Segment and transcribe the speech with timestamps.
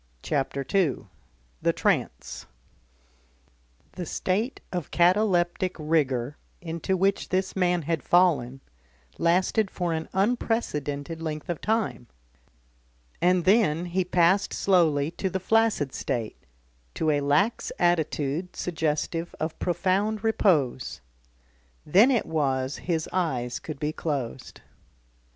[0.23, 1.05] CHAPTER II
[1.61, 2.47] THE TRANCE
[3.91, 8.61] The state of cataleptic rigour into which this man had fallen,
[9.19, 12.07] lasted for an unprecedented length of time,
[13.21, 16.47] and then he passed slowly to the flaccid state,
[16.95, 21.01] to a lax attitude suggestive of profound repose.
[21.85, 24.61] Then it was his eyes could be closed.